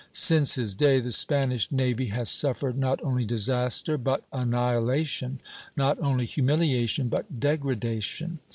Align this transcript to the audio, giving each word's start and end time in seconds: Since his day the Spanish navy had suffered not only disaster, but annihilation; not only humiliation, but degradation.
Since 0.13 0.55
his 0.55 0.73
day 0.73 0.99
the 0.99 1.11
Spanish 1.11 1.71
navy 1.71 2.07
had 2.07 2.27
suffered 2.27 2.75
not 2.75 2.99
only 3.03 3.23
disaster, 3.23 3.99
but 3.99 4.23
annihilation; 4.33 5.39
not 5.77 5.99
only 5.99 6.25
humiliation, 6.25 7.07
but 7.07 7.39
degradation. 7.39 8.39